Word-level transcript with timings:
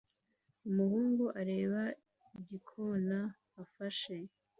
Umuhungu 0.69 1.23
areba 1.41 1.81
igikona 2.39 3.19
afashe 3.63 4.15